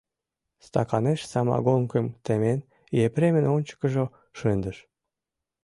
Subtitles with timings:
[0.65, 2.59] Стаканеш самогонкым темен,
[3.05, 4.05] Епремын ончыкыжо
[4.37, 4.77] шындыш.